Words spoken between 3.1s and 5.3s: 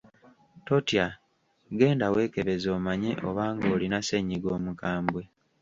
oba ng’olina ssennyiga omukambwe.